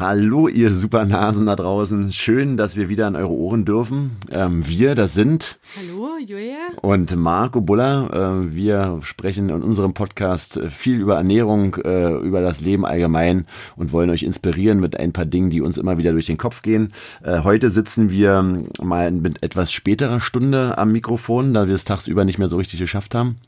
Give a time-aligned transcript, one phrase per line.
[0.00, 2.12] Hallo, ihr Supernasen da draußen.
[2.12, 4.12] Schön, dass wir wieder an eure Ohren dürfen.
[4.30, 5.58] Ähm, wir, das sind.
[5.76, 6.68] Hallo, Julia.
[6.82, 8.44] Und Marco Buller.
[8.44, 13.90] Äh, wir sprechen in unserem Podcast viel über Ernährung, äh, über das Leben allgemein und
[13.90, 16.92] wollen euch inspirieren mit ein paar Dingen, die uns immer wieder durch den Kopf gehen.
[17.24, 22.24] Äh, heute sitzen wir mal mit etwas späterer Stunde am Mikrofon, da wir es tagsüber
[22.24, 23.38] nicht mehr so richtig geschafft haben.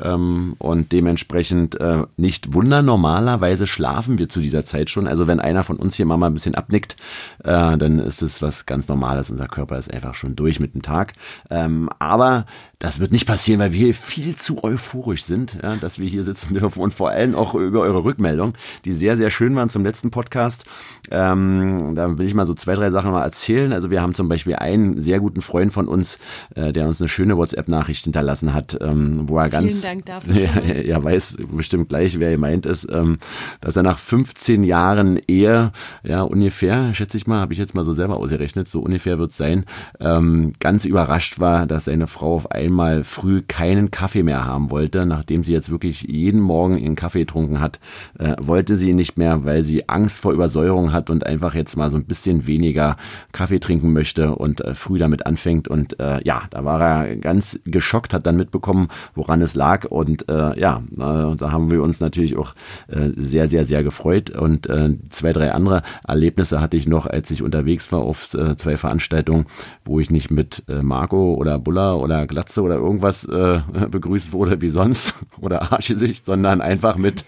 [0.00, 2.82] Ähm, und dementsprechend äh, nicht wunder.
[2.82, 5.06] Normalerweise schlafen wir zu dieser Zeit schon.
[5.06, 6.96] Also wenn einer von uns hier mal ein bisschen abnickt,
[7.42, 9.30] äh, dann ist es was ganz Normales.
[9.30, 11.14] Unser Körper ist einfach schon durch mit dem Tag.
[11.50, 12.46] Ähm, aber
[12.84, 16.52] das wird nicht passieren, weil wir viel zu euphorisch sind, ja, dass wir hier sitzen
[16.54, 18.54] dürfen und vor allem auch über eure Rückmeldung,
[18.84, 20.66] die sehr, sehr schön waren zum letzten Podcast.
[21.10, 23.72] Ähm, da will ich mal so zwei, drei Sachen mal erzählen.
[23.72, 26.18] Also wir haben zum Beispiel einen sehr guten Freund von uns,
[26.56, 30.34] äh, der uns eine schöne WhatsApp-Nachricht hinterlassen hat, ähm, wo er ganz, Dank dafür.
[30.34, 33.18] ja, er weiß bestimmt gleich, wer gemeint ist, ähm,
[33.60, 37.84] dass er nach 15 Jahren Ehe, ja ungefähr, schätze ich mal, habe ich jetzt mal
[37.84, 39.64] so selber ausgerechnet, so ungefähr wird es sein,
[40.00, 45.06] ähm, ganz überrascht war, dass seine Frau auf einmal früh keinen Kaffee mehr haben wollte,
[45.06, 47.80] nachdem sie jetzt wirklich jeden Morgen ihren Kaffee getrunken hat,
[48.18, 51.76] äh, wollte sie ihn nicht mehr, weil sie Angst vor Übersäuerung hat und einfach jetzt
[51.76, 52.96] mal so ein bisschen weniger
[53.32, 55.68] Kaffee trinken möchte und äh, früh damit anfängt.
[55.68, 59.73] Und äh, ja, da war er ganz geschockt, hat dann mitbekommen, woran es lag.
[59.82, 62.54] Und äh, ja, äh, da haben wir uns natürlich auch
[62.88, 64.30] äh, sehr, sehr, sehr gefreut.
[64.30, 68.56] Und äh, zwei, drei andere Erlebnisse hatte ich noch, als ich unterwegs war auf äh,
[68.56, 69.46] zwei Veranstaltungen,
[69.84, 74.60] wo ich nicht mit äh, Marco oder Buller oder Glatze oder irgendwas äh, begrüßt wurde
[74.60, 77.24] wie sonst oder Arschgesicht, sondern einfach mit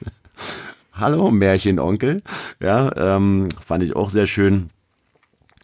[0.92, 2.22] Hallo Märchenonkel.
[2.60, 4.70] Ja, ähm, fand ich auch sehr schön.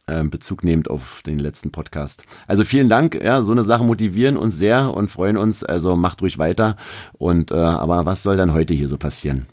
[0.08, 2.24] Ähm, Bezug nehmend auf den letzten Podcast.
[2.48, 6.22] Also vielen Dank, ja, so eine Sache motivieren uns sehr und freuen uns, also macht
[6.22, 6.76] ruhig weiter.
[7.12, 9.46] Und äh, aber was soll dann heute hier so passieren?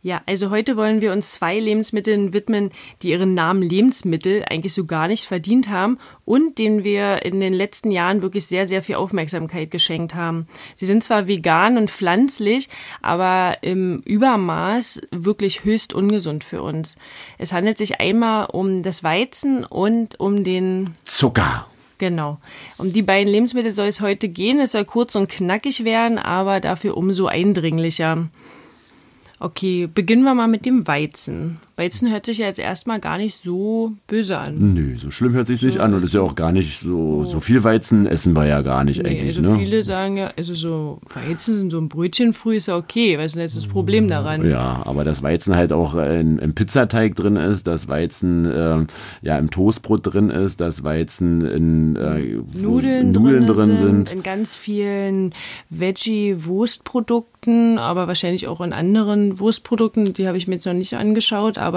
[0.00, 2.70] Ja, also heute wollen wir uns zwei Lebensmitteln widmen,
[3.02, 7.52] die ihren Namen Lebensmittel eigentlich so gar nicht verdient haben und denen wir in den
[7.52, 10.46] letzten Jahren wirklich sehr, sehr viel Aufmerksamkeit geschenkt haben.
[10.76, 12.68] Sie sind zwar vegan und pflanzlich,
[13.02, 16.96] aber im Übermaß wirklich höchst ungesund für uns.
[17.36, 21.66] Es handelt sich einmal um das Weizen und um den Zucker.
[21.98, 22.38] Genau.
[22.76, 24.60] Um die beiden Lebensmittel soll es heute gehen.
[24.60, 28.28] Es soll kurz und knackig werden, aber dafür umso eindringlicher.
[29.40, 31.60] Okay, beginnen wir mal mit dem Weizen.
[31.78, 34.74] Weizen hört sich ja jetzt erstmal gar nicht so böse an.
[34.74, 37.22] Nö, so schlimm hört sich so, nicht an und ist ja auch gar nicht so,
[37.22, 39.36] so viel Weizen essen wir ja gar nicht nee, eigentlich.
[39.36, 39.58] Also ne?
[39.60, 43.16] viele sagen ja, also so Weizen, so ein Brötchen früh ist ja okay.
[43.16, 44.44] Was ist denn jetzt das Problem daran?
[44.48, 48.84] Ja, aber das Weizen halt auch in, im Pizzateig drin ist, das Weizen äh,
[49.22, 54.24] ja im Toastbrot drin ist, das Weizen in äh, Nudeln, Nudeln drin, sind, sind, in
[54.24, 55.32] ganz vielen
[55.70, 61.56] Veggie-Wurstprodukten, aber wahrscheinlich auch in anderen Wurstprodukten, die habe ich mir jetzt noch nicht angeschaut,
[61.56, 61.67] aber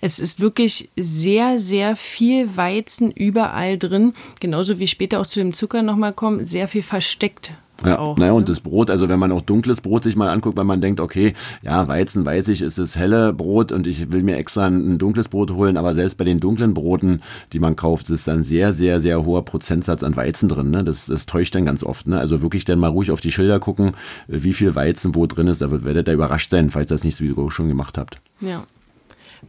[0.00, 4.14] es ist wirklich sehr, sehr viel Weizen überall drin.
[4.40, 7.52] Genauso wie später auch zu dem Zucker nochmal kommen, sehr viel versteckt
[7.84, 8.38] ja, auch, naja, ne?
[8.38, 10.98] und das Brot, also wenn man auch dunkles Brot sich mal anguckt, weil man denkt,
[10.98, 14.96] okay, ja, Weizen weiß ich, ist das helle Brot und ich will mir extra ein
[14.96, 17.20] dunkles Brot holen, aber selbst bei den dunklen Broten,
[17.52, 20.70] die man kauft, ist dann sehr, sehr, sehr hoher Prozentsatz an Weizen drin.
[20.70, 20.84] Ne?
[20.84, 22.06] Das, das täuscht dann ganz oft.
[22.06, 22.18] Ne?
[22.18, 23.92] Also wirklich dann mal ruhig auf die Schilder gucken,
[24.26, 25.60] wie viel Weizen wo drin ist.
[25.60, 28.20] Da werdet ihr überrascht sein, falls ihr das nicht sowieso schon gemacht habt.
[28.40, 28.64] Ja.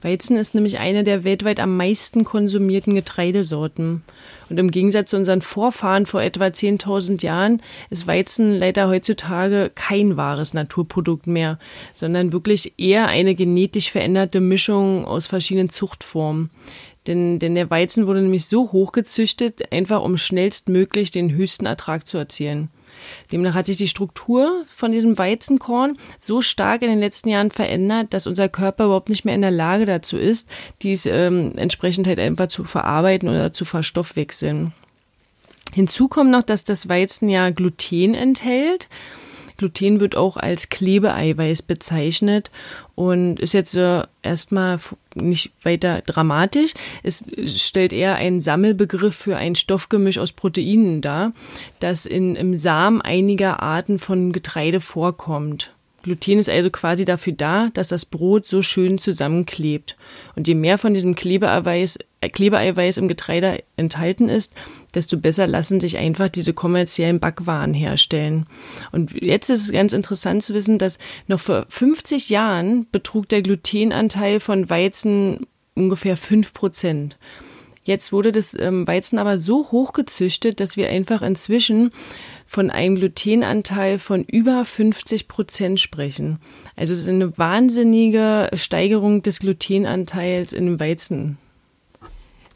[0.01, 4.03] Weizen ist nämlich eine der weltweit am meisten konsumierten Getreidesorten.
[4.49, 10.17] Und im Gegensatz zu unseren Vorfahren vor etwa 10.000 Jahren ist Weizen leider heutzutage kein
[10.17, 11.59] wahres Naturprodukt mehr,
[11.93, 16.49] sondern wirklich eher eine genetisch veränderte Mischung aus verschiedenen Zuchtformen.
[17.07, 22.17] Denn, denn der Weizen wurde nämlich so hochgezüchtet, einfach um schnellstmöglich den höchsten Ertrag zu
[22.17, 22.69] erzielen.
[23.31, 28.13] Demnach hat sich die Struktur von diesem Weizenkorn so stark in den letzten Jahren verändert,
[28.13, 30.49] dass unser Körper überhaupt nicht mehr in der Lage dazu ist,
[30.81, 34.73] dies ähm, entsprechend halt einfach zu verarbeiten oder zu verstoffwechseln.
[35.73, 38.87] Hinzu kommt noch, dass das Weizen ja Gluten enthält.
[39.57, 42.51] Gluten wird auch als Klebeeiweiß bezeichnet
[42.95, 44.79] und ist jetzt äh, erstmal
[45.15, 46.73] nicht weiter dramatisch.
[47.03, 47.23] Es
[47.55, 51.33] stellt eher einen Sammelbegriff für ein Stoffgemisch aus Proteinen dar,
[51.79, 55.71] das in, im Samen einiger Arten von Getreide vorkommt.
[56.07, 59.97] Gluten ist also quasi dafür da, dass das Brot so schön zusammenklebt.
[60.37, 64.53] Und je mehr von diesem Klebeeiweiß, äh, Klebeeiweiß im Getreide enthalten ist,
[64.97, 68.47] desto besser lassen sich einfach diese kommerziellen Backwaren herstellen.
[68.91, 70.97] Und jetzt ist es ganz interessant zu wissen, dass
[71.27, 75.45] noch vor 50 Jahren betrug der Glutenanteil von Weizen
[75.75, 77.17] ungefähr 5 Prozent.
[77.83, 81.91] Jetzt wurde das ähm, Weizen aber so hoch gezüchtet, dass wir einfach inzwischen
[82.45, 86.39] von einem Glutenanteil von über 50 Prozent sprechen.
[86.75, 91.37] Also es ist eine wahnsinnige Steigerung des Glutenanteils in dem Weizen.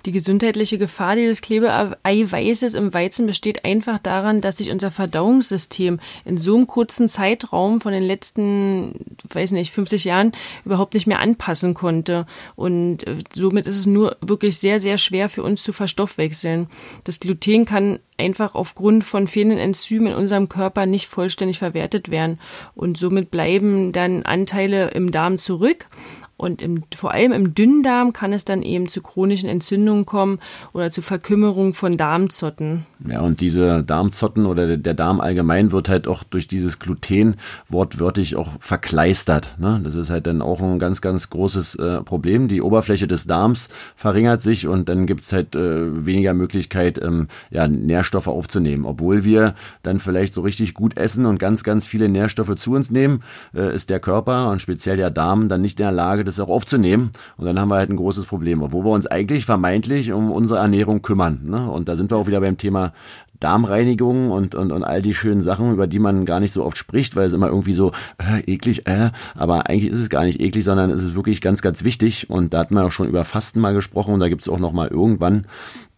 [0.05, 6.37] Die gesundheitliche Gefahr dieses Klebeeiweißes im Weizen besteht einfach daran, dass sich unser Verdauungssystem in
[6.37, 8.95] so einem kurzen Zeitraum von den letzten,
[9.29, 10.31] weiß nicht, 50 Jahren
[10.65, 12.25] überhaupt nicht mehr anpassen konnte.
[12.55, 16.67] Und äh, somit ist es nur wirklich sehr, sehr schwer für uns zu verstoffwechseln.
[17.03, 22.39] Das Gluten kann einfach aufgrund von fehlenden Enzymen in unserem Körper nicht vollständig verwertet werden.
[22.75, 25.87] Und somit bleiben dann Anteile im Darm zurück
[26.41, 30.39] und im, vor allem im Dünndarm kann es dann eben zu chronischen Entzündungen kommen
[30.73, 32.87] oder zu Verkümmerung von Darmzotten.
[33.07, 37.35] Ja, und diese Darmzotten oder der Darm allgemein wird halt auch durch dieses Gluten
[37.67, 39.55] wortwörtlich auch verkleistert.
[39.59, 39.81] Ne?
[39.83, 42.47] Das ist halt dann auch ein ganz, ganz großes äh, Problem.
[42.47, 47.67] Die Oberfläche des Darms verringert sich und dann gibt's halt äh, weniger Möglichkeit, ähm, ja,
[47.67, 48.85] Nährstoffe aufzunehmen.
[48.85, 49.53] Obwohl wir
[49.83, 53.21] dann vielleicht so richtig gut essen und ganz, ganz viele Nährstoffe zu uns nehmen,
[53.53, 56.49] äh, ist der Körper und speziell der Darm dann nicht in der Lage, das auch
[56.49, 57.11] aufzunehmen.
[57.37, 60.59] Und dann haben wir halt ein großes Problem, wo wir uns eigentlich vermeintlich um unsere
[60.59, 61.41] Ernährung kümmern.
[61.45, 61.69] Ne?
[61.69, 62.93] Und da sind wir auch wieder beim Thema
[63.41, 66.77] Darmreinigung und, und, und all die schönen Sachen, über die man gar nicht so oft
[66.77, 70.39] spricht, weil es immer irgendwie so äh, eklig, äh, aber eigentlich ist es gar nicht
[70.39, 72.29] eklig, sondern es ist wirklich ganz, ganz wichtig.
[72.29, 74.59] Und da hatten wir auch schon über Fasten mal gesprochen und da gibt es auch
[74.59, 75.45] noch mal irgendwann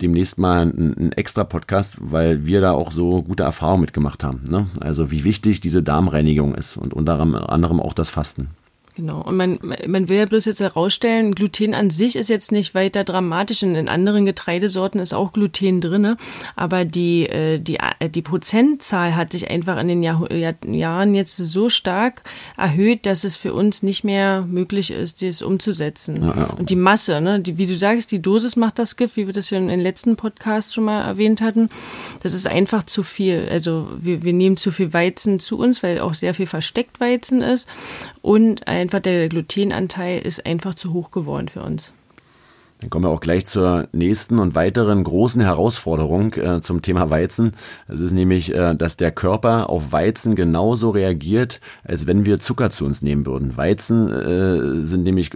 [0.02, 4.44] demnächst mal einen, einen extra Podcast, weil wir da auch so gute Erfahrungen mitgemacht haben.
[4.50, 4.68] Ne?
[4.80, 8.50] Also wie wichtig diese Darmreinigung ist und unter anderem auch das Fasten.
[8.96, 9.22] Genau.
[9.22, 13.04] Und man, man will ja bloß jetzt herausstellen, Gluten an sich ist jetzt nicht weiter
[13.04, 13.64] dramatisch.
[13.64, 16.18] In anderen Getreidesorten ist auch Gluten drinne,
[16.56, 21.38] aber die, äh, die, äh, die Prozentzahl hat sich einfach in den Jahr, Jahren jetzt
[21.38, 22.22] so stark
[22.56, 26.22] erhöht, dass es für uns nicht mehr möglich ist, das umzusetzen.
[26.22, 26.46] Ja, ja.
[26.54, 29.34] Und die Masse, ne, die, wie du sagst, die Dosis macht das Gift, wie wir
[29.34, 31.70] das ja in den letzten Podcasts schon mal erwähnt hatten.
[32.22, 33.48] Das ist einfach zu viel.
[33.50, 37.42] Also wir, wir nehmen zu viel Weizen zu uns, weil auch sehr viel versteckt Weizen
[37.42, 37.68] ist
[38.24, 41.94] und ein einfach der Glutenanteil ist einfach zu hoch geworden für uns.
[42.80, 47.52] Dann kommen wir auch gleich zur nächsten und weiteren großen Herausforderung äh, zum Thema Weizen.
[47.88, 52.72] Es ist nämlich, äh, dass der Körper auf Weizen genauso reagiert, als wenn wir Zucker
[52.72, 53.56] zu uns nehmen würden.
[53.56, 55.32] Weizen äh, sind nämlich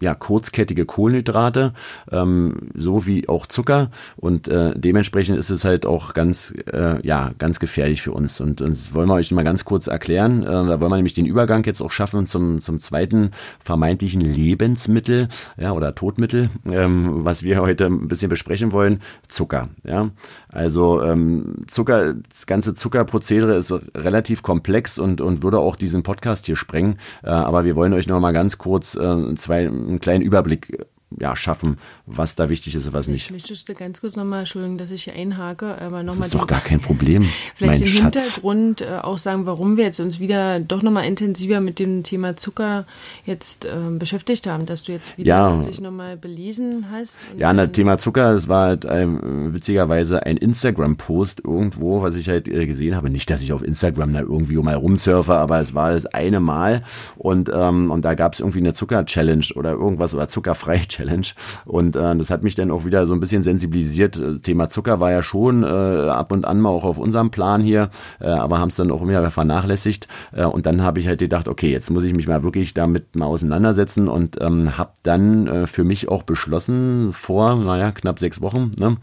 [0.00, 1.72] ja, kurzkettige Kohlenhydrate,
[2.10, 3.90] ähm, so wie auch Zucker.
[4.16, 8.40] Und äh, dementsprechend ist es halt auch ganz, äh, ja, ganz gefährlich für uns.
[8.40, 10.42] Und, und das wollen wir euch mal ganz kurz erklären.
[10.42, 15.28] Äh, da wollen wir nämlich den Übergang jetzt auch schaffen zum, zum zweiten vermeintlichen Lebensmittel
[15.56, 19.68] ja, oder Todmittel, ähm, was wir heute ein bisschen besprechen wollen, Zucker.
[19.84, 20.10] Ja.
[20.50, 26.46] Also ähm, Zucker, das ganze Zuckerprozedere ist relativ komplex und, und würde auch diesen Podcast
[26.46, 26.98] hier sprengen.
[27.22, 31.34] Äh, aber wir wollen euch noch mal ganz kurz äh, zwei einen kleinen Überblick ja,
[31.34, 33.30] schaffen, was da wichtig ist und was nicht.
[33.30, 36.18] Möchtest du ganz kurz nochmal, Entschuldigung, dass ich hier einhake, aber nochmal.
[36.18, 37.26] Das ist doch gar kein Problem.
[37.54, 38.34] Vielleicht den Schatz.
[38.34, 42.36] Hintergrund äh, auch sagen, warum wir jetzt uns wieder doch nochmal intensiver mit dem Thema
[42.36, 42.84] Zucker
[43.24, 45.62] jetzt äh, beschäftigt haben, dass du jetzt wieder ja.
[45.62, 47.18] dich nochmal belesen hast.
[47.38, 52.48] Ja, das Thema Zucker, das war halt ähm, witzigerweise ein Instagram-Post irgendwo, was ich halt
[52.48, 53.08] äh, gesehen habe.
[53.08, 56.84] Nicht, dass ich auf Instagram da irgendwie mal rumsurfe, aber es war das eine Mal
[57.16, 61.28] und, ähm, und da gab es irgendwie eine Zucker-Challenge oder irgendwas oder zuckerfrei-Challenge Challenge.
[61.64, 64.18] Und äh, das hat mich dann auch wieder so ein bisschen sensibilisiert.
[64.20, 67.62] Das Thema Zucker war ja schon äh, ab und an mal auch auf unserem Plan
[67.62, 67.90] hier,
[68.20, 70.08] äh, aber haben es dann auch immer vernachlässigt.
[70.32, 73.14] Äh, und dann habe ich halt gedacht, okay, jetzt muss ich mich mal wirklich damit
[73.14, 78.42] mal auseinandersetzen und ähm, habe dann äh, für mich auch beschlossen, vor, naja, knapp sechs
[78.42, 78.96] Wochen, ne,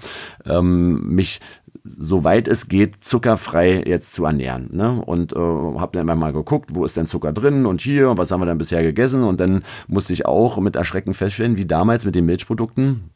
[0.46, 1.40] ähm, mich
[1.86, 4.70] soweit es geht, zuckerfrei jetzt zu ernähren.
[4.72, 5.02] Ne?
[5.06, 8.32] Und äh, habe dann immer mal geguckt, wo ist denn Zucker drin und hier was
[8.32, 9.24] haben wir dann bisher gegessen.
[9.24, 13.10] Und dann musste ich auch mit Erschrecken feststellen, wie damals mit den Milchprodukten,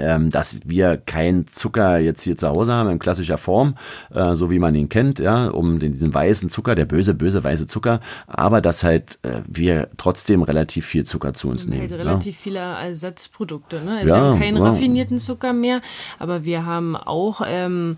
[0.00, 3.76] ähm, dass wir kein Zucker jetzt hier zu Hause haben in klassischer Form,
[4.14, 7.42] äh, so wie man ihn kennt, ja, um den, diesen weißen Zucker, der böse, böse
[7.42, 11.82] weiße Zucker, aber dass halt äh, wir trotzdem relativ viel Zucker zu uns nehmen.
[11.82, 12.42] Halt relativ ja.
[12.42, 13.98] viele Ersatzprodukte, ne?
[13.98, 14.64] Also ja, wir haben keinen ja.
[14.64, 15.80] raffinierten Zucker mehr,
[16.18, 17.96] aber wir haben auch ähm,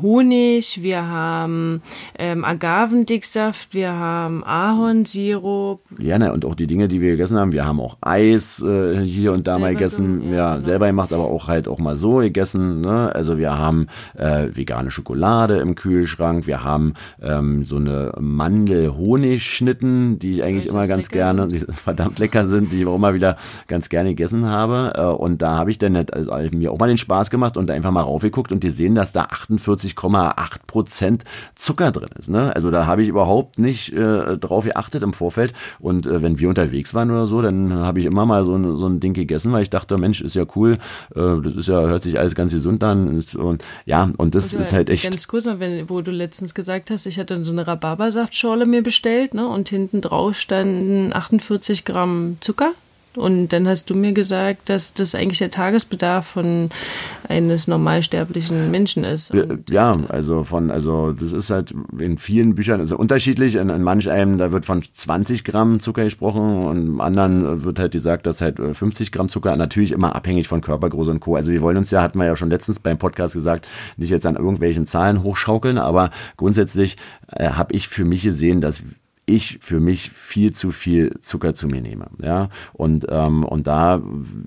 [0.00, 1.82] Honig, wir haben
[2.18, 5.80] ähm, Agavendicksaft, wir haben Ahornsirup.
[5.98, 7.52] Ja, ne, und auch die Dinge, die wir gegessen haben.
[7.52, 10.20] Wir haben auch Eis äh, hier und da mal gegessen.
[10.20, 10.64] Gemacht, ja, ja genau.
[10.64, 12.80] selber gemacht, aber auch halt auch mal so gegessen.
[12.80, 13.12] Ne?
[13.14, 16.46] Also wir haben äh, vegane Schokolade im Kühlschrank.
[16.46, 21.34] Wir haben ähm, so eine Mandel-Honig-Schnitten, die ich eigentlich immer ganz lecker.
[21.34, 24.92] gerne, die verdammt lecker sind, die ich auch immer wieder ganz gerne gegessen habe.
[24.94, 27.68] Äh, und da habe ich dann halt, also, mir auch mal den Spaß gemacht und
[27.68, 32.28] da einfach mal raufgeguckt und die sehen, dass da 48 42,8 Prozent Zucker drin ist.
[32.28, 32.54] Ne?
[32.54, 35.52] Also da habe ich überhaupt nicht äh, drauf geachtet im Vorfeld.
[35.78, 38.76] Und äh, wenn wir unterwegs waren oder so, dann habe ich immer mal so ein,
[38.76, 40.78] so ein Ding gegessen, weil ich dachte, Mensch, ist ja cool,
[41.14, 43.08] äh, das ist ja, hört sich alles ganz gesund an.
[43.08, 45.04] Und, und ja, und das Also, ist halt echt.
[45.04, 49.34] Ganz kurz, wenn, wo du letztens gesagt hast, ich hatte so eine Rhabarbersaftschorle mir bestellt,
[49.34, 49.46] ne?
[49.48, 52.72] Und hinten drauf standen 48 Gramm Zucker.
[53.16, 56.70] Und dann hast du mir gesagt, dass das eigentlich der Tagesbedarf von
[57.28, 59.34] eines normalsterblichen Menschen ist.
[59.34, 63.56] Ja, Und Ja, also von, also das ist halt in vielen Büchern also unterschiedlich.
[63.56, 67.80] In, in manch einem, da wird von 20 Gramm Zucker gesprochen und im anderen wird
[67.80, 71.34] halt gesagt, dass halt äh, 50 Gramm Zucker, natürlich immer abhängig von Körpergröße und Co.
[71.34, 74.26] Also wir wollen uns ja, hatten wir ja schon letztens beim Podcast gesagt, nicht jetzt
[74.26, 76.96] an irgendwelchen Zahlen hochschaukeln, aber grundsätzlich
[77.28, 78.84] äh, habe ich für mich gesehen, dass
[79.30, 82.06] ich für mich viel zu viel Zucker zu mir nehme.
[82.22, 84.00] Ja, und, ähm, und da,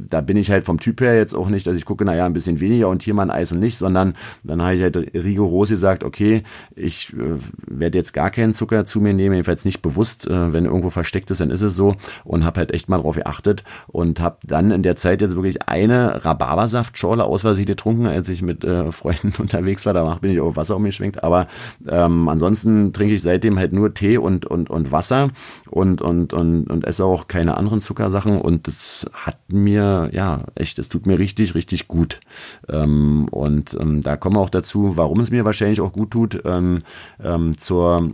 [0.09, 2.33] da bin ich halt vom Typ her jetzt auch nicht, dass ich gucke, naja, ein
[2.33, 5.69] bisschen weniger und hier mal ein Eis und nicht, sondern dann habe ich halt rigoros
[5.69, 6.43] gesagt, okay,
[6.75, 7.37] ich äh,
[7.67, 11.31] werde jetzt gar keinen Zucker zu mir nehmen, jedenfalls nicht bewusst, äh, wenn irgendwo versteckt
[11.31, 11.95] ist, dann ist es so.
[12.23, 15.67] Und habe halt echt mal drauf geachtet und habe dann in der Zeit jetzt wirklich
[15.67, 20.39] eine Rhabarbersaftschorle aus Versehen getrunken, als ich mit äh, Freunden unterwegs war, danach bin ich
[20.39, 21.47] auf Wasser umgeschwenkt, aber
[21.87, 25.31] ähm, ansonsten trinke ich seitdem halt nur Tee und, und, und Wasser
[25.69, 30.79] und, und, und, und esse auch keine anderen Zuckersachen und das hat mir, ja, echt,
[30.79, 32.19] es tut mir richtig, richtig gut.
[32.67, 36.41] Ähm, und ähm, da kommen wir auch dazu, warum es mir wahrscheinlich auch gut tut,
[36.45, 36.83] ähm,
[37.23, 38.11] ähm, zur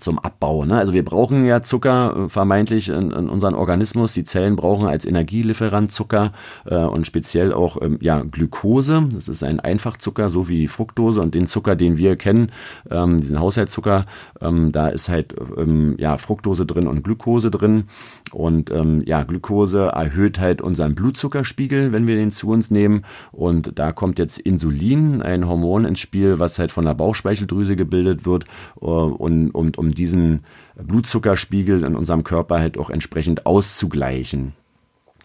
[0.00, 0.64] zum Abbau.
[0.64, 0.76] Ne?
[0.76, 4.12] Also wir brauchen ja Zucker äh, vermeintlich in, in unseren Organismus.
[4.12, 6.32] Die Zellen brauchen als Energielieferant Zucker
[6.64, 9.04] äh, und speziell auch ähm, ja, Glukose.
[9.12, 12.50] Das ist ein Einfachzucker, so wie Fructose und den Zucker, den wir kennen,
[12.90, 14.06] ähm, diesen Haushaltszucker,
[14.40, 17.84] ähm, da ist halt ähm, ja, Fructose drin und Glukose drin.
[18.32, 23.04] Und ähm, ja, Glukose erhöht halt unseren Blutzuckerspiegel, wenn wir den zu uns nehmen.
[23.30, 28.24] Und da kommt jetzt Insulin, ein Hormon ins Spiel, was halt von der Bauchspeicheldrüse gebildet
[28.24, 28.44] wird
[28.80, 30.42] äh, und, und um diesen
[30.76, 34.54] Blutzuckerspiegel in unserem Körper halt auch entsprechend auszugleichen.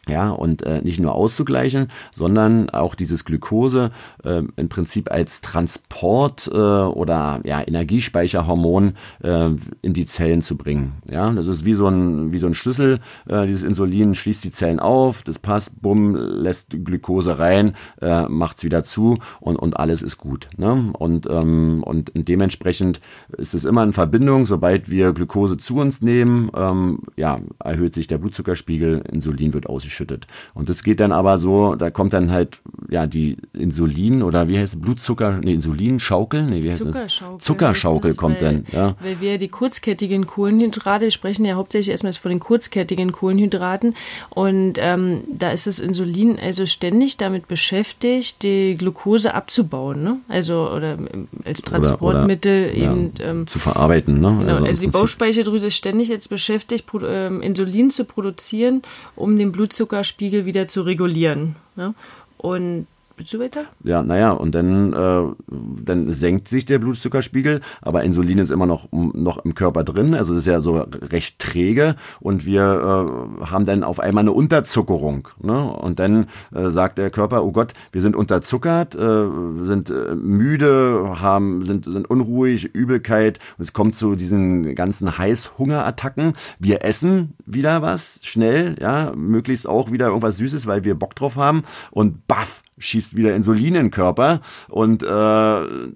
[0.08, 3.92] Ja, und äh, nicht nur auszugleichen, sondern auch dieses Glukose
[4.24, 9.50] äh, im Prinzip als Transport äh, oder ja, Energiespeicherhormon äh,
[9.82, 10.94] in die Zellen zu bringen.
[11.10, 13.00] Ja, das ist wie so ein, wie so ein Schlüssel.
[13.28, 18.64] Äh, dieses Insulin schließt die Zellen auf, das passt, bumm, lässt Glukose rein, äh, macht's
[18.64, 20.50] wieder zu und, und alles ist gut.
[20.58, 20.92] Ne?
[20.98, 23.02] Und, ähm, und dementsprechend
[23.38, 28.08] ist es immer in Verbindung, sobald wir Glukose zu uns nehmen, ähm, ja, erhöht sich
[28.08, 29.97] der Blutzuckerspiegel, Insulin wird ausgeschüttet.
[30.54, 34.58] Und das geht dann aber so, da kommt dann halt ja die Insulin oder wie
[34.58, 37.38] heißt es, Blutzucker, nee, Insulinschaukel, nee, wie heißt Zuckerschaukel.
[37.38, 37.46] das?
[37.46, 38.96] Zuckerschaukel es, kommt weil, dann, ja.
[39.02, 43.96] Weil wir die kurzkettigen Kohlenhydrate wir sprechen ja hauptsächlich erstmal von den kurzkettigen Kohlenhydraten
[44.30, 50.18] und ähm, da ist das Insulin also ständig damit beschäftigt, die Glucose abzubauen, ne?
[50.28, 54.36] Also oder ähm, als Transportmittel oder, oder, eben ja, ähm, zu verarbeiten, ne?
[54.40, 58.82] Genau, also, im die Bauchspeicheldrüse ist ständig jetzt beschäftigt, Pro- ähm, Insulin zu produzieren,
[59.16, 59.52] um den
[59.88, 61.56] Blutzuckerspiegel wieder zu regulieren.
[61.76, 61.94] Ja?
[62.38, 62.88] Und
[63.34, 63.66] du weiter?
[63.84, 65.24] Ja, naja, und dann, äh,
[65.84, 70.36] dann senkt sich der Blutzuckerspiegel, aber Insulin ist immer noch, noch im Körper drin, also
[70.36, 75.30] ist ja so recht träge und wir äh, haben dann auf einmal eine Unterzuckerung.
[75.42, 75.64] Ne?
[75.72, 79.28] Und dann äh, sagt der Körper, oh Gott, wir sind unterzuckert, äh,
[79.64, 86.34] sind äh, müde, haben, sind, sind unruhig, Übelkeit und es kommt zu diesen ganzen Heißhungerattacken.
[86.60, 91.36] Wir essen wieder was, schnell, ja, möglichst auch wieder irgendwas Süßes, weil wir Bock drauf
[91.36, 95.08] haben und baff, schießt wieder Insulin in den Körper und, äh,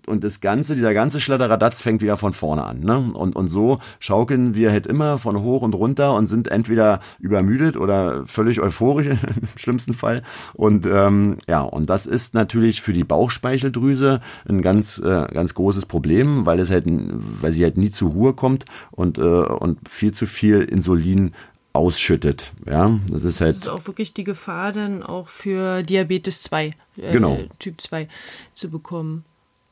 [0.08, 2.80] und das Ganze, dieser ganze Schladderadatz fängt wieder von vorne an.
[2.80, 3.12] Ne?
[3.14, 7.78] Und, und so schaukeln wir halt immer von hoch und runter und sind entweder übermüdet
[7.78, 9.18] oder völlig euphorisch im
[9.56, 10.24] schlimmsten Fall.
[10.54, 15.86] Und ähm, ja, und das ist natürlich für die Bauchspeicheldrüse ein ganz, äh, ganz großes
[15.86, 20.12] Problem, weil es halt, weil sie halt nie zur Ruhe kommt und, äh, und viel
[20.12, 21.32] zu viel Insulin
[21.74, 22.52] ausschüttet.
[22.66, 26.68] Ja, das ist halt Das ist auch wirklich die Gefahr dann auch für Diabetes 2,
[26.98, 27.40] äh, Genau.
[27.60, 28.08] Typ 2
[28.56, 29.24] zu bekommen.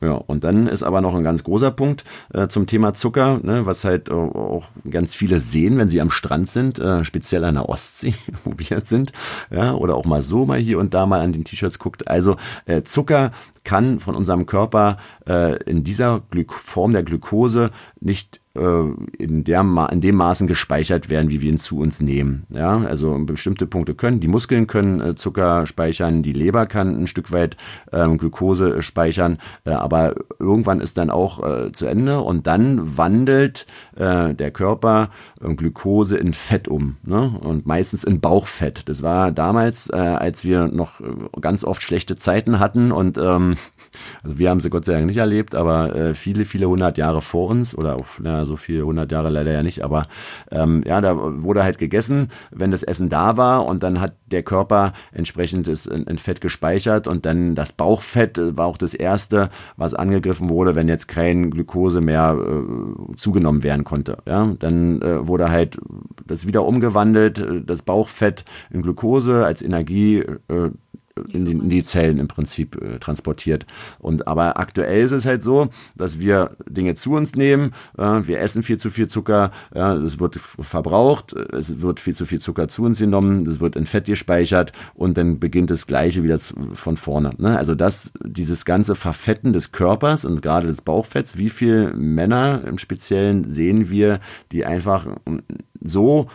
[0.02, 3.66] Ja, und dann ist aber noch ein ganz großer Punkt äh, zum Thema Zucker, ne,
[3.66, 7.56] was halt äh, auch ganz viele sehen, wenn sie am Strand sind, äh, speziell an
[7.56, 8.14] der Ostsee,
[8.44, 9.12] wo wir jetzt sind,
[9.50, 12.08] ja, oder auch mal so mal hier und da mal an den T-Shirts guckt.
[12.08, 13.30] Also äh, Zucker
[13.62, 14.96] kann von unserem Körper
[15.28, 21.30] äh, in dieser Glyk Form der Glukose nicht in, der, in dem Maßen gespeichert werden,
[21.30, 22.46] wie wir ihn zu uns nehmen.
[22.50, 27.06] Ja, also bestimmte Punkte können, die Muskeln können äh, Zucker speichern, die Leber kann ein
[27.06, 27.56] Stück weit
[27.92, 33.66] ähm, Glucose speichern, äh, aber irgendwann ist dann auch äh, zu Ende und dann wandelt
[33.96, 37.38] äh, der Körper äh, Glucose in Fett um ne?
[37.40, 38.88] und meistens in Bauchfett.
[38.88, 41.00] Das war damals, äh, als wir noch
[41.40, 43.56] ganz oft schlechte Zeiten hatten und ähm,
[44.22, 47.22] also wir haben sie Gott sei Dank nicht erlebt, aber äh, viele, viele hundert Jahre
[47.22, 48.06] vor uns oder auch,
[48.40, 50.06] na, so viele hundert Jahre leider ja nicht, aber
[50.50, 54.42] ähm, ja, da wurde halt gegessen, wenn das Essen da war und dann hat der
[54.42, 58.94] Körper entsprechend das in, in Fett gespeichert und dann das Bauchfett äh, war auch das
[58.94, 64.18] erste, was angegriffen wurde, wenn jetzt kein Glukose mehr äh, zugenommen werden konnte.
[64.26, 65.78] Ja, dann äh, wurde halt
[66.26, 70.18] das wieder umgewandelt, äh, das Bauchfett in Glukose als Energie
[70.48, 70.70] äh,
[71.32, 73.66] in die, in die Zellen im Prinzip äh, transportiert.
[73.98, 78.40] Und aber aktuell ist es halt so, dass wir Dinge zu uns nehmen, äh, wir
[78.40, 82.68] essen viel zu viel Zucker, ja, es wird verbraucht, es wird viel zu viel Zucker
[82.68, 86.54] zu uns genommen, es wird in Fett gespeichert und dann beginnt das Gleiche wieder zu,
[86.74, 87.32] von vorne.
[87.38, 87.56] Ne?
[87.58, 92.78] Also das, dieses ganze Verfetten des Körpers und gerade des Bauchfetts, wie viele Männer im
[92.78, 94.20] Speziellen sehen wir,
[94.52, 95.06] die einfach
[95.82, 96.28] so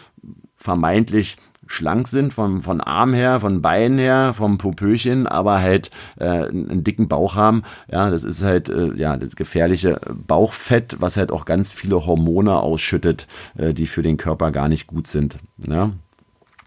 [0.58, 6.26] vermeintlich schlank sind, von, von Arm her, von Bein her, vom Popöchen, aber halt äh,
[6.26, 7.64] einen dicken Bauch haben.
[7.92, 12.56] Ja, das ist halt äh, ja das gefährliche Bauchfett, was halt auch ganz viele Hormone
[12.58, 15.38] ausschüttet, äh, die für den Körper gar nicht gut sind.
[15.58, 15.92] Ja.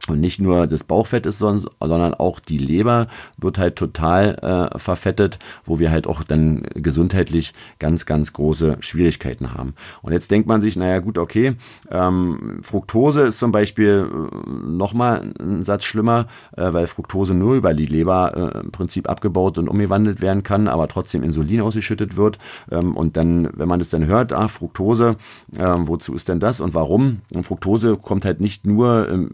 [0.09, 5.39] Und nicht nur das Bauchfett ist, sondern auch die Leber wird halt total äh, verfettet,
[5.65, 9.75] wo wir halt auch dann gesundheitlich ganz, ganz große Schwierigkeiten haben.
[10.03, 11.55] Und jetzt denkt man sich, naja gut, okay,
[11.91, 17.75] ähm, Fructose ist zum Beispiel äh, nochmal ein Satz schlimmer, äh, weil Fructose nur über
[17.75, 22.39] die Leber äh, im Prinzip abgebaut und umgewandelt werden kann, aber trotzdem Insulin ausgeschüttet wird.
[22.71, 25.17] Ähm, und dann, wenn man das dann hört, ah, Fructose,
[25.57, 27.21] äh, wozu ist denn das und warum?
[27.35, 29.31] Und Fructose kommt halt nicht nur im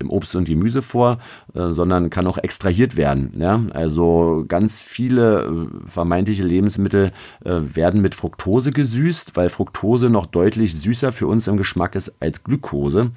[0.00, 1.18] im Obst und Gemüse vor,
[1.54, 3.32] äh, sondern kann auch extrahiert werden.
[3.36, 3.62] Ja?
[3.72, 7.12] Also ganz viele äh, vermeintliche Lebensmittel
[7.44, 12.14] äh, werden mit Fructose gesüßt, weil Fructose noch deutlich süßer für uns im Geschmack ist
[12.20, 13.10] als Glukose.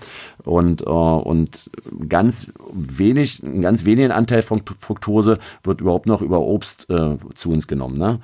[0.44, 1.70] Und, und
[2.10, 6.88] ganz wenig, einen ganz wenigen Anteil von Fructose wird überhaupt noch über Obst
[7.36, 7.98] zu uns genommen.
[7.98, 8.20] Ne?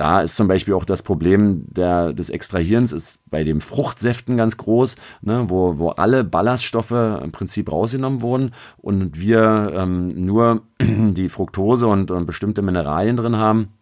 [0.00, 4.56] Da ist zum Beispiel auch das Problem der, des Extrahierens ist bei den Fruchtsäften ganz
[4.56, 11.28] groß, ne, wo, wo alle Ballaststoffe im Prinzip rausgenommen wurden und wir ähm, nur die
[11.28, 13.74] Fructose und, und bestimmte Mineralien drin haben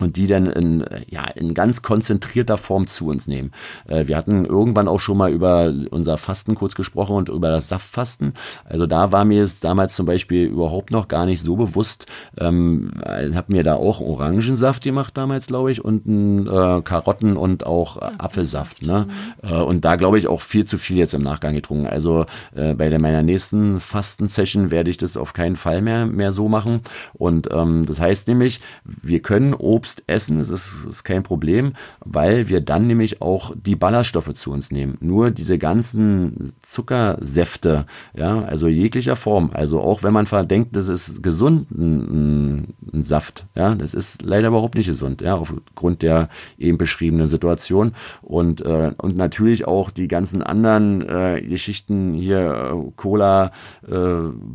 [0.00, 3.52] und die dann in, ja, in ganz konzentrierter Form zu uns nehmen.
[3.86, 7.68] Äh, wir hatten irgendwann auch schon mal über unser Fasten kurz gesprochen und über das
[7.68, 8.34] Saftfasten.
[8.64, 12.06] Also da war mir es damals zum Beispiel überhaupt noch gar nicht so bewusst.
[12.38, 17.66] Ähm, habe mir da auch Orangensaft gemacht damals, glaube ich, und ein, äh, Karotten und
[17.66, 18.82] auch äh, Apfelsaft.
[18.82, 19.06] Ne?
[19.42, 21.86] Äh, und da glaube ich auch viel zu viel jetzt im Nachgang getrunken.
[21.86, 26.32] Also äh, bei der, meiner nächsten Fasten-Session werde ich das auf keinen Fall mehr, mehr
[26.32, 26.82] so machen.
[27.14, 31.72] Und ähm, das heißt nämlich, wir können Obst Obst essen, das ist, ist kein Problem,
[32.04, 34.98] weil wir dann nämlich auch die Ballaststoffe zu uns nehmen.
[35.00, 41.22] Nur diese ganzen Zuckersäfte, ja, also jeglicher Form, also auch wenn man verdenkt, das ist
[41.22, 46.76] gesund, ein, ein Saft, ja, das ist leider überhaupt nicht gesund, ja, aufgrund der eben
[46.76, 53.52] beschriebenen Situation und, äh, und natürlich auch die ganzen anderen äh, Geschichten hier, Cola,
[53.88, 53.94] äh,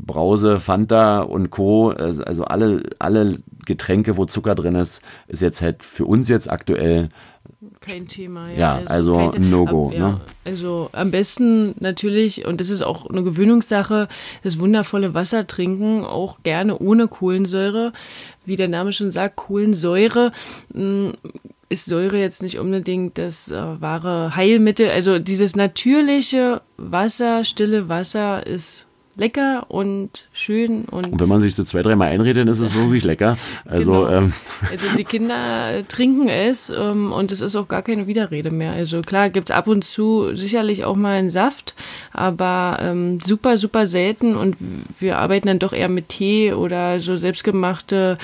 [0.06, 5.84] Brause, Fanta und Co., also alle, alle Getränke, wo Zucker drin ist, ist jetzt halt
[5.84, 7.10] für uns jetzt aktuell
[7.80, 8.50] kein Thema.
[8.52, 9.92] Ja, ja also, also ein No-Go.
[9.94, 10.22] Ja, ne?
[10.46, 14.08] Also am besten natürlich, und das ist auch eine Gewöhnungssache,
[14.44, 17.94] das wundervolle Wasser trinken, auch gerne ohne Kohlensäure.
[18.46, 20.32] Wie der Name schon sagt, Kohlensäure
[20.74, 21.14] hm,
[21.70, 24.90] ist Säure jetzt nicht unbedingt das äh, wahre Heilmittel.
[24.90, 30.86] Also dieses natürliche Wasser, stille Wasser ist lecker und schön.
[30.86, 33.38] Und, und wenn man sich so zwei, dreimal einredet, dann ist es wirklich lecker.
[33.66, 34.10] Also, genau.
[34.10, 34.34] ähm.
[34.72, 38.74] also die Kinder trinken es ähm, und es ist auch gar keine Widerrede mehr.
[38.74, 41.76] Also klar gibt es ab und zu sicherlich auch mal einen Saft,
[42.12, 44.58] aber ähm, super, super selten und
[45.00, 48.18] wir arbeiten dann doch eher mit Tee oder so selbstgemachte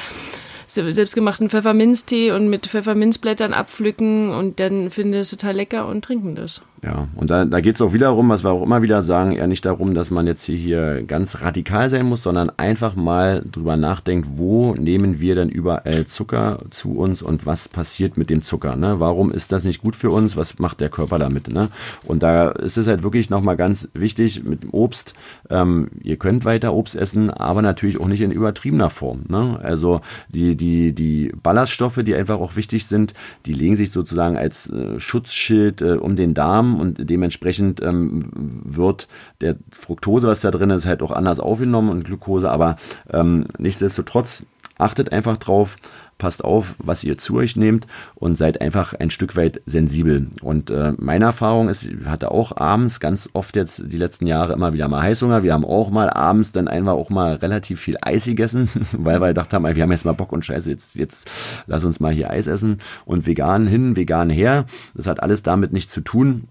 [0.70, 6.36] selbstgemachten Pfefferminztee und mit Pfefferminzblättern abpflücken und dann finden wir es total lecker und trinken
[6.36, 6.62] das.
[6.84, 9.34] Ja, und da, da geht es auch wieder darum, was wir auch immer wieder sagen,
[9.34, 13.44] eher nicht darum, dass man jetzt hier, hier ganz radikal sein muss, sondern einfach mal
[13.50, 18.42] drüber nachdenkt, wo nehmen wir denn überall Zucker zu uns und was passiert mit dem
[18.42, 18.76] Zucker?
[18.76, 19.00] Ne?
[19.00, 20.38] Warum ist das nicht gut für uns?
[20.38, 21.50] Was macht der Körper damit?
[21.50, 21.70] Ne?
[22.04, 25.14] Und da ist es halt wirklich nochmal ganz wichtig mit dem Obst.
[25.50, 29.24] Ähm, ihr könnt weiter Obst essen, aber natürlich auch nicht in übertriebener Form.
[29.28, 29.60] Ne?
[29.62, 33.14] Also die, die, die Ballaststoffe, die einfach auch wichtig sind,
[33.46, 38.30] die legen sich sozusagen als äh, Schutzschild äh, um den Darm haben und dementsprechend ähm,
[38.64, 39.08] wird
[39.42, 42.76] der Fructose, was da drin ist, halt auch anders aufgenommen und Glucose, aber
[43.12, 44.44] ähm, nichtsdestotrotz
[44.78, 45.78] achtet einfach drauf,
[46.18, 50.28] passt auf, was ihr zu euch nehmt und seid einfach ein Stück weit sensibel.
[50.42, 54.54] Und äh, meine Erfahrung ist, ich hatte auch abends ganz oft jetzt die letzten Jahre
[54.54, 55.44] immer wieder mal Heißhunger.
[55.44, 59.30] Wir haben auch mal abends dann einfach auch mal relativ viel Eis gegessen, weil wir
[59.30, 61.30] gedacht haben, wir haben jetzt mal Bock und Scheiße, jetzt, jetzt
[61.68, 64.66] lass uns mal hier Eis essen und vegan hin, vegan her.
[64.94, 66.48] Das hat alles damit nichts zu tun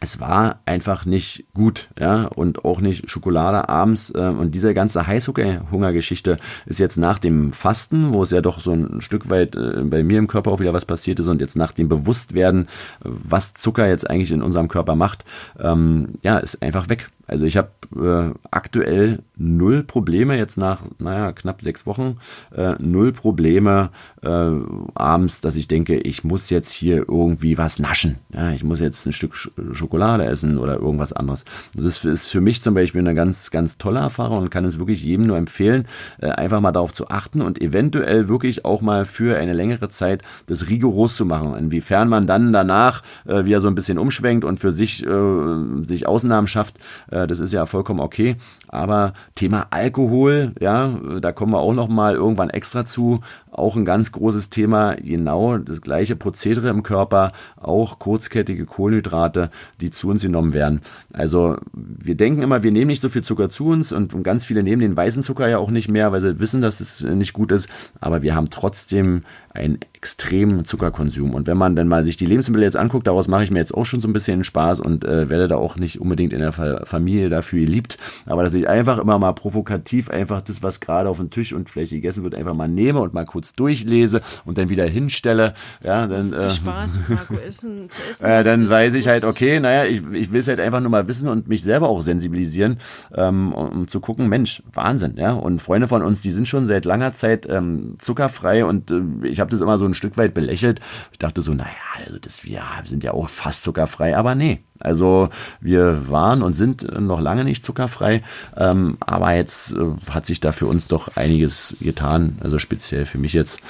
[0.00, 4.10] es war einfach nicht gut, ja, und auch nicht Schokolade abends.
[4.10, 8.72] Äh, und diese ganze Heißhunger-Geschichte ist jetzt nach dem Fasten, wo es ja doch so
[8.72, 11.56] ein Stück weit äh, bei mir im Körper auch wieder was passiert ist und jetzt
[11.56, 12.68] nach dem Bewusstwerden,
[13.00, 15.24] was Zucker jetzt eigentlich in unserem Körper macht,
[15.58, 17.10] ähm, ja, ist einfach weg.
[17.30, 22.16] Also ich habe äh, aktuell null Probleme jetzt nach, naja, knapp sechs Wochen,
[22.54, 23.90] äh, null Probleme
[24.22, 24.50] äh,
[24.94, 28.18] abends, dass ich denke, ich muss jetzt hier irgendwie was naschen.
[28.34, 31.44] Ja, ich muss jetzt ein Stück Schokolade essen oder irgendwas anderes.
[31.76, 35.04] Das ist für mich zum Beispiel eine ganz, ganz tolle Erfahrung und kann es wirklich
[35.04, 35.86] jedem nur empfehlen,
[36.20, 40.22] äh, einfach mal darauf zu achten und eventuell wirklich auch mal für eine längere Zeit
[40.46, 41.54] das rigoros zu machen.
[41.54, 46.08] Inwiefern man dann danach äh, wieder so ein bisschen umschwenkt und für sich, äh, sich
[46.08, 46.78] Ausnahmen schafft,
[47.26, 48.36] das ist ja vollkommen okay.
[48.68, 53.20] Aber Thema Alkohol, ja, da kommen wir auch noch mal irgendwann extra zu.
[53.50, 59.90] Auch ein ganz großes Thema, genau das gleiche Prozedere im Körper, auch kurzkettige Kohlenhydrate, die
[59.90, 60.80] zu uns genommen werden.
[61.12, 64.62] Also wir denken immer, wir nehmen nicht so viel Zucker zu uns und ganz viele
[64.62, 67.50] nehmen den weißen Zucker ja auch nicht mehr, weil sie wissen, dass es nicht gut
[67.52, 67.68] ist.
[68.00, 71.34] Aber wir haben trotzdem einen extremen Zuckerkonsum.
[71.34, 73.74] Und wenn man dann mal sich die Lebensmittel jetzt anguckt, daraus mache ich mir jetzt
[73.74, 76.52] auch schon so ein bisschen Spaß und äh, werde da auch nicht unbedingt in der
[76.52, 77.98] Familie dafür geliebt.
[78.26, 81.68] Aber dass ich einfach immer mal provokativ einfach das, was gerade auf dem Tisch und
[81.68, 85.54] vielleicht gegessen wird, einfach mal nehme und mal kurz kurz durchlese und dann wieder hinstelle,
[85.82, 89.86] ja, dann, äh, Spaß, Marco, essen, zu essen, äh, dann weiß ich halt, okay, naja,
[89.86, 92.78] ich, ich will es halt einfach nur mal wissen und mich selber auch sensibilisieren,
[93.14, 95.32] ähm, um, um zu gucken, Mensch, Wahnsinn, ja.
[95.32, 99.39] Und Freunde von uns, die sind schon seit langer Zeit ähm, zuckerfrei und äh, ich
[99.40, 100.80] habe das immer so ein Stück weit belächelt.
[101.12, 101.70] Ich dachte so, naja,
[102.04, 105.28] also das, wir sind ja auch fast zuckerfrei, aber nee, also
[105.60, 108.22] wir waren und sind noch lange nicht zuckerfrei,
[108.56, 109.78] ähm, aber jetzt äh,
[110.10, 113.60] hat sich da für uns doch einiges getan, also speziell für mich jetzt.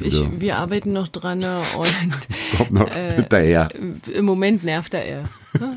[0.00, 3.68] Ich, wir arbeiten noch dran ne, und kommt noch äh, hinterher.
[4.12, 5.24] Im Moment nervt er eher.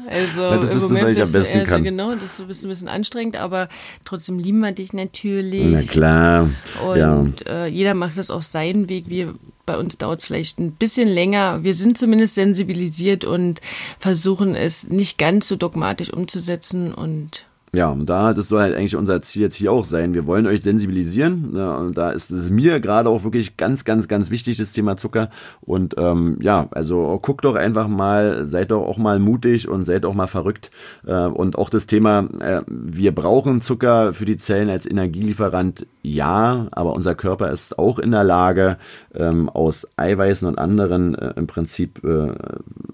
[0.09, 1.83] Also ja, das im ist Moment das, was ich am besten kann.
[1.83, 3.69] Genau, das ist ein bisschen anstrengend, aber
[4.05, 5.65] trotzdem lieben wir dich natürlich.
[5.65, 6.49] Na klar.
[6.85, 7.25] Und ja.
[7.47, 9.09] äh, jeder macht das auf seinen Weg.
[9.09, 9.33] Wir
[9.67, 11.63] bei uns dauert es vielleicht ein bisschen länger.
[11.63, 13.61] Wir sind zumindest sensibilisiert und
[13.99, 18.95] versuchen es nicht ganz so dogmatisch umzusetzen und ja, und da, das soll halt eigentlich
[18.95, 20.13] unser Ziel jetzt hier auch sein.
[20.13, 21.51] Wir wollen euch sensibilisieren.
[21.51, 24.95] Ne, und da ist es mir gerade auch wirklich ganz, ganz, ganz wichtig, das Thema
[24.95, 25.29] Zucker.
[25.59, 30.05] Und ähm, ja, also guckt doch einfach mal, seid doch auch mal mutig und seid
[30.05, 30.71] auch mal verrückt.
[31.05, 36.67] Äh, und auch das Thema, äh, wir brauchen Zucker für die Zellen als Energielieferant, ja,
[36.71, 38.77] aber unser Körper ist auch in der Lage,
[39.13, 42.31] ähm, aus Eiweißen und anderen äh, im Prinzip äh,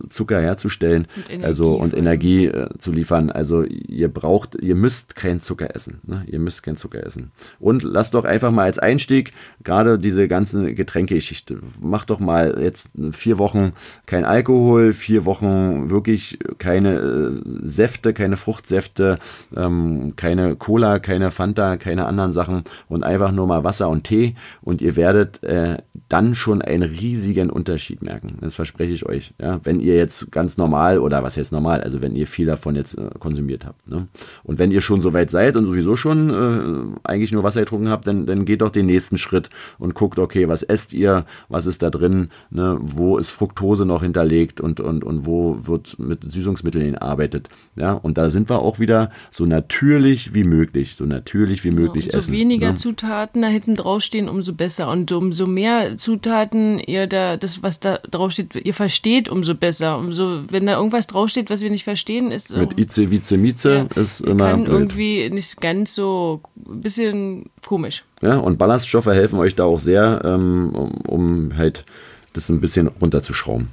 [0.09, 1.07] Zucker herzustellen.
[1.31, 3.29] Und also und Energie äh, zu liefern.
[3.29, 5.99] Also ihr braucht ihr müsst keinen Zucker essen.
[6.03, 6.23] Ne?
[6.27, 7.31] Ihr müsst keinen Zucker essen.
[7.59, 11.59] Und lasst doch einfach mal als Einstieg gerade diese ganze Getränkegeschichte.
[11.81, 13.73] Macht doch mal jetzt vier Wochen
[14.05, 19.19] kein Alkohol, vier Wochen wirklich keine äh, Säfte, keine Fruchtsäfte,
[19.55, 24.35] ähm, keine Cola, keine Fanta, keine anderen Sachen und einfach nur mal Wasser und Tee
[24.61, 25.77] und ihr werdet äh,
[26.09, 28.37] dann schon einen riesigen Unterschied merken.
[28.41, 29.33] Das verspreche ich euch.
[29.41, 29.59] Ja?
[29.63, 32.97] Wenn ihr jetzt ganz normal oder was jetzt normal, also wenn ihr viel davon jetzt
[32.97, 33.87] äh, konsumiert habt.
[33.87, 34.07] Ne?
[34.43, 37.61] Und und wenn ihr schon so weit seid und sowieso schon äh, eigentlich nur Wasser
[37.61, 41.25] getrunken habt, dann, dann geht doch den nächsten Schritt und guckt, okay, was esst ihr,
[41.49, 45.97] was ist da drin, ne, wo ist Fructose noch hinterlegt und, und, und wo wird
[45.97, 47.49] mit Süßungsmitteln gearbeitet.
[47.75, 52.05] Ja, und da sind wir auch wieder so natürlich wie möglich, so natürlich wie möglich
[52.05, 52.31] ja, essen.
[52.31, 52.75] So weniger ne?
[52.75, 54.91] Zutaten da hinten draufstehen, umso besser.
[54.91, 59.97] Und umso mehr Zutaten ihr da, das, was da draufsteht, ihr versteht, umso besser.
[59.97, 62.55] Umso, wenn da irgendwas draufsteht, was wir nicht verstehen, ist.
[62.55, 64.73] Mit Ice, Vice, Mieze ja, ist immer kann blöd.
[64.73, 68.03] irgendwie nicht ganz so, ein bisschen komisch.
[68.21, 71.85] Ja, und Ballaststoffe helfen euch da auch sehr, ähm, um, um halt
[72.33, 73.69] das ein bisschen runterzuschrauben.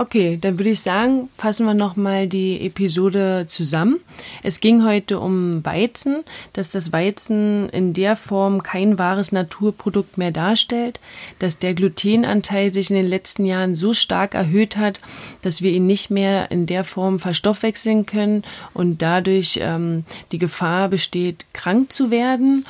[0.00, 4.00] Okay, dann würde ich sagen, fassen wir nochmal die Episode zusammen.
[4.42, 10.30] Es ging heute um Weizen, dass das Weizen in der Form kein wahres Naturprodukt mehr
[10.30, 11.00] darstellt,
[11.38, 15.00] dass der Glutenanteil sich in den letzten Jahren so stark erhöht hat,
[15.42, 20.88] dass wir ihn nicht mehr in der Form verstoffwechseln können und dadurch ähm, die Gefahr
[20.88, 22.64] besteht, krank zu werden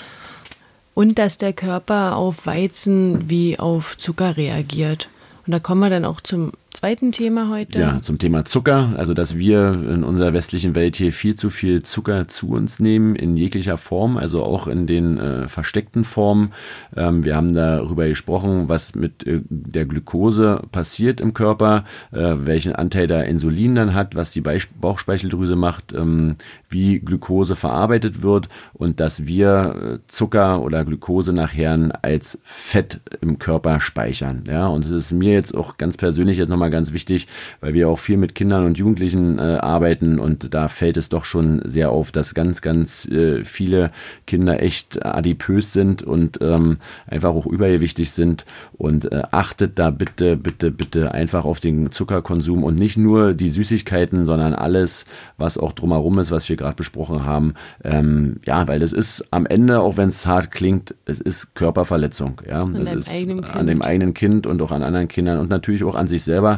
[0.95, 5.09] und dass der Körper auf Weizen wie auf Zucker reagiert.
[5.47, 7.81] Und da kommen wir dann auch zum zweiten Thema heute.
[7.81, 8.95] Ja, zum Thema Zucker.
[8.97, 13.17] Also, dass wir in unserer westlichen Welt hier viel zu viel Zucker zu uns nehmen,
[13.17, 16.53] in jeglicher Form, also auch in den äh, versteckten Formen.
[16.97, 22.75] Ähm, wir haben darüber gesprochen, was mit äh, der Glukose passiert im Körper, äh, welchen
[22.75, 26.37] Anteil da Insulin dann hat, was die Beisp Bauchspeicheldrüse macht, ähm,
[26.69, 31.71] wie Glukose verarbeitet wird und dass wir äh, Zucker oder Glukose nachher
[32.03, 34.45] als Fett im Körper speichern.
[34.47, 37.29] Ja, und es ist mir jetzt auch ganz persönlich jetzt nochmal ganz wichtig,
[37.61, 41.25] weil wir auch viel mit Kindern und Jugendlichen äh, arbeiten und da fällt es doch
[41.25, 43.91] schon sehr auf, dass ganz, ganz äh, viele
[44.27, 50.37] Kinder echt adipös sind und ähm, einfach auch übergewichtig sind und äh, achtet da bitte,
[50.37, 55.07] bitte, bitte einfach auf den Zuckerkonsum und nicht nur die Süßigkeiten, sondern alles,
[55.39, 57.55] was auch drumherum ist, was wir gerade besprochen haben.
[57.85, 62.43] Ähm, ja, weil das ist am Ende, auch wenn es hart klingt, es ist Körperverletzung.
[62.49, 65.85] Ja, an, das ist an dem eigenen Kind und auch an anderen Kindern und natürlich
[65.85, 66.50] auch an sich selber.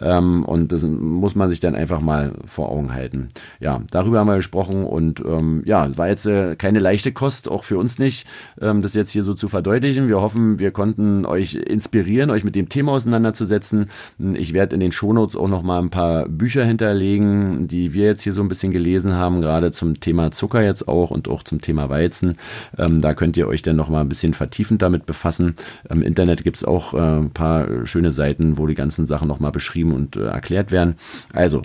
[0.00, 3.28] Ähm, und das muss man sich dann einfach mal vor Augen halten.
[3.60, 7.48] Ja, darüber haben wir gesprochen und ähm, ja, es war jetzt äh, keine leichte Kost,
[7.48, 8.26] auch für uns nicht,
[8.60, 10.08] ähm, das jetzt hier so zu verdeutlichen.
[10.08, 13.90] Wir hoffen, wir konnten euch inspirieren, euch mit dem Thema auseinanderzusetzen.
[14.34, 18.22] Ich werde in den Shownotes auch noch mal ein paar Bücher hinterlegen, die wir jetzt
[18.22, 21.60] hier so ein bisschen gelesen haben, gerade zum Thema Zucker jetzt auch und auch zum
[21.60, 22.36] Thema Weizen.
[22.78, 25.54] Ähm, da könnt ihr euch dann noch mal ein bisschen vertiefend damit befassen.
[25.88, 29.50] Im Internet gibt's auch äh, ein paar schöne Seiten, wo die ganzen Sachen noch mal
[29.50, 30.96] beschrieben und äh, erklärt werden.
[31.32, 31.62] Also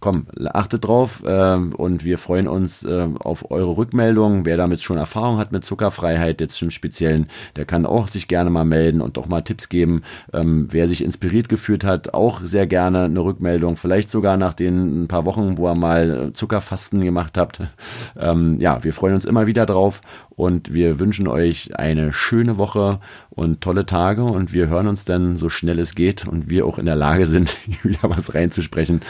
[0.00, 4.44] komm, achtet drauf äh, und wir freuen uns äh, auf eure Rückmeldungen.
[4.44, 7.26] Wer damit schon Erfahrung hat mit Zuckerfreiheit, jetzt im Speziellen,
[7.56, 10.02] der kann auch sich gerne mal melden und auch mal Tipps geben.
[10.32, 13.76] Ähm, wer sich inspiriert gefühlt hat, auch sehr gerne eine Rückmeldung.
[13.76, 17.60] Vielleicht sogar nach den ein paar Wochen, wo er mal Zuckerfasten gemacht habt.
[18.16, 20.00] Ähm, ja, wir freuen uns immer wieder drauf
[20.38, 25.36] und wir wünschen euch eine schöne Woche und tolle Tage und wir hören uns dann
[25.36, 29.00] so schnell es geht und wir auch in der Lage sind, wieder was reinzusprechen.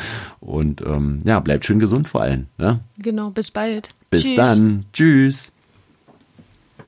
[0.41, 2.47] Und ähm, ja, bleibt schön gesund vor allem.
[2.57, 2.81] Ja?
[2.97, 3.91] Genau, bis bald.
[4.09, 4.37] Bis Tschüss.
[4.37, 4.87] dann.
[4.95, 5.53] Tschüss.